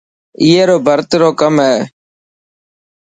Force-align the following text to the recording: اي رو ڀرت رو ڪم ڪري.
اي 0.41 0.51
رو 0.67 0.77
ڀرت 0.85 1.09
رو 1.21 1.29
ڪم 1.39 1.55
ڪري. 1.65 1.77